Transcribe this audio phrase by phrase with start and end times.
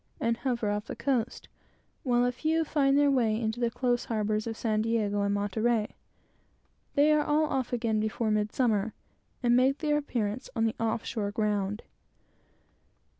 [0.19, 1.47] and hover off the coast,
[2.01, 5.93] while a few find their way into the close harbors of San Diego and Monterey.
[6.95, 8.95] They are all off again before midsummer,
[9.43, 11.83] and make their appearance on the "off shore ground."